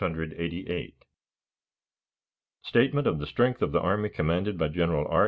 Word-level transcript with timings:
53,688 0.01 0.93
Statement 2.63 3.05
of 3.05 3.19
the 3.19 3.27
Strength 3.27 3.61
of 3.61 3.71
the 3.71 3.79
Army 3.81 4.09
Commanded 4.09 4.57
by 4.57 4.67
General 4.69 5.05
R. 5.07 5.19